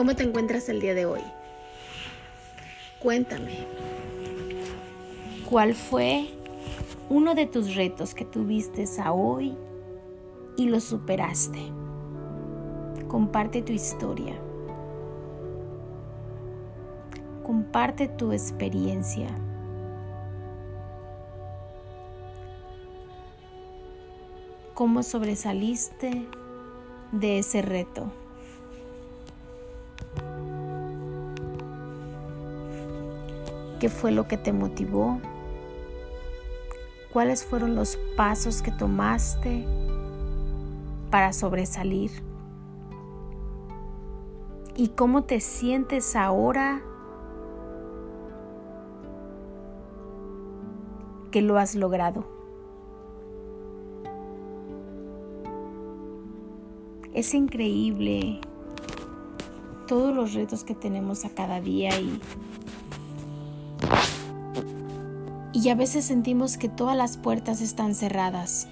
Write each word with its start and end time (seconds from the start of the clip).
¿Cómo 0.00 0.16
te 0.16 0.22
encuentras 0.22 0.66
el 0.70 0.80
día 0.80 0.94
de 0.94 1.04
hoy? 1.04 1.20
Cuéntame. 3.00 3.66
¿Cuál 5.44 5.74
fue 5.74 6.30
uno 7.10 7.34
de 7.34 7.44
tus 7.44 7.74
retos 7.74 8.14
que 8.14 8.24
tuviste 8.24 8.86
hoy 9.12 9.54
y 10.56 10.70
lo 10.70 10.80
superaste? 10.80 11.58
Comparte 13.08 13.60
tu 13.60 13.74
historia. 13.74 14.40
Comparte 17.42 18.08
tu 18.08 18.32
experiencia. 18.32 19.28
¿Cómo 24.72 25.02
sobresaliste 25.02 26.26
de 27.12 27.38
ese 27.40 27.60
reto? 27.60 28.10
¿Qué 33.80 33.88
fue 33.88 34.12
lo 34.12 34.28
que 34.28 34.36
te 34.36 34.52
motivó? 34.52 35.18
¿Cuáles 37.14 37.46
fueron 37.46 37.74
los 37.74 37.96
pasos 38.14 38.60
que 38.60 38.70
tomaste 38.70 39.64
para 41.10 41.32
sobresalir? 41.32 42.10
¿Y 44.76 44.88
cómo 44.88 45.24
te 45.24 45.40
sientes 45.40 46.14
ahora 46.14 46.82
que 51.30 51.40
lo 51.40 51.56
has 51.56 51.74
logrado? 51.74 52.26
Es 57.14 57.32
increíble 57.32 58.40
todos 59.88 60.14
los 60.14 60.34
retos 60.34 60.64
que 60.64 60.74
tenemos 60.74 61.24
a 61.24 61.30
cada 61.30 61.62
día 61.62 61.98
y 61.98 62.20
y 65.52 65.68
a 65.68 65.74
veces 65.74 66.04
sentimos 66.04 66.56
que 66.56 66.68
todas 66.68 66.96
las 66.96 67.16
puertas 67.16 67.60
están 67.60 67.94
cerradas, 67.94 68.68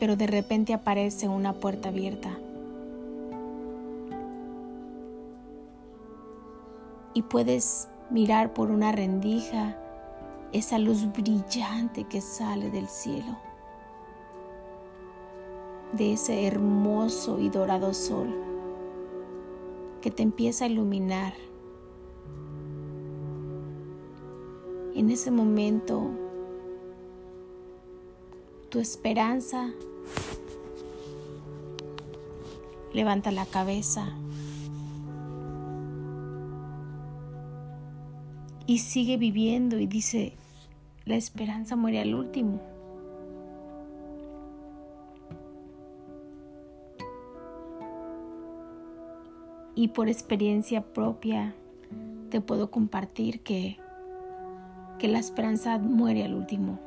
pero 0.00 0.16
de 0.16 0.26
repente 0.26 0.74
aparece 0.74 1.28
una 1.28 1.52
puerta 1.52 1.90
abierta. 1.90 2.36
Y 7.14 7.22
puedes 7.22 7.88
mirar 8.10 8.52
por 8.54 8.70
una 8.70 8.90
rendija 8.90 9.76
esa 10.52 10.78
luz 10.78 11.12
brillante 11.12 12.04
que 12.04 12.20
sale 12.20 12.70
del 12.70 12.88
cielo, 12.88 13.38
de 15.92 16.14
ese 16.14 16.46
hermoso 16.46 17.38
y 17.38 17.48
dorado 17.50 17.94
sol 17.94 18.34
que 20.00 20.10
te 20.10 20.24
empieza 20.24 20.64
a 20.64 20.68
iluminar 20.68 21.32
En 24.94 25.10
ese 25.10 25.30
momento, 25.30 26.10
tu 28.68 28.78
esperanza 28.78 29.72
levanta 32.92 33.30
la 33.30 33.46
cabeza 33.46 34.08
y 38.66 38.78
sigue 38.78 39.16
viviendo 39.16 39.78
y 39.78 39.86
dice, 39.86 40.34
la 41.04 41.16
esperanza 41.16 41.74
muere 41.74 42.00
al 42.00 42.14
último. 42.14 42.60
Y 49.74 49.88
por 49.88 50.08
experiencia 50.08 50.82
propia 50.82 51.54
te 52.30 52.40
puedo 52.40 52.70
compartir 52.70 53.40
que 53.40 53.81
que 55.02 55.08
la 55.08 55.18
esperanza 55.18 55.80
muere 55.80 56.24
al 56.24 56.32
último. 56.32 56.78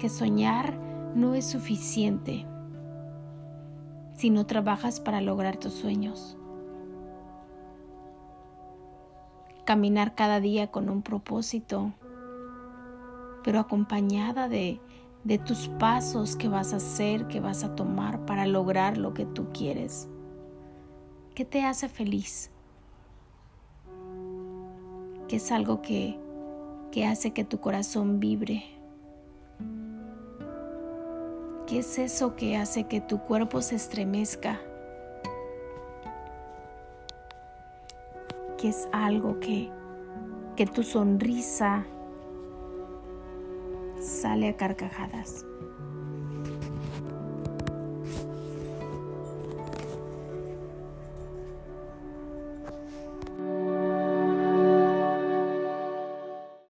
Que 0.00 0.08
soñar 0.08 0.74
no 1.14 1.36
es 1.36 1.44
suficiente 1.44 2.44
si 4.16 4.30
no 4.30 4.46
trabajas 4.46 4.98
para 4.98 5.20
lograr 5.20 5.58
tus 5.58 5.74
sueños. 5.74 6.36
Caminar 9.64 10.16
cada 10.16 10.40
día 10.40 10.72
con 10.72 10.88
un 10.88 11.02
propósito, 11.02 11.92
pero 13.44 13.60
acompañada 13.60 14.48
de, 14.48 14.80
de 15.22 15.38
tus 15.38 15.68
pasos 15.68 16.34
que 16.34 16.48
vas 16.48 16.72
a 16.72 16.78
hacer, 16.78 17.28
que 17.28 17.38
vas 17.38 17.62
a 17.62 17.76
tomar 17.76 18.26
para 18.26 18.44
lograr 18.44 18.98
lo 18.98 19.14
que 19.14 19.24
tú 19.24 19.52
quieres. 19.52 20.08
¿Qué 21.32 21.44
te 21.44 21.64
hace 21.64 21.88
feliz? 21.88 22.50
Que 25.30 25.36
es 25.36 25.52
algo 25.52 25.80
que, 25.80 26.18
que 26.90 27.06
hace 27.06 27.30
que 27.30 27.44
tu 27.44 27.60
corazón 27.60 28.18
vibre. 28.18 28.64
¿Qué 31.68 31.78
es 31.78 32.00
eso 32.00 32.34
que 32.34 32.56
hace 32.56 32.88
que 32.88 33.00
tu 33.00 33.20
cuerpo 33.20 33.62
se 33.62 33.76
estremezca? 33.76 34.60
¿Qué 38.58 38.70
es 38.70 38.88
algo 38.90 39.38
que, 39.38 39.70
que 40.56 40.66
tu 40.66 40.82
sonrisa 40.82 41.86
sale 44.00 44.48
a 44.48 44.56
carcajadas? 44.56 45.46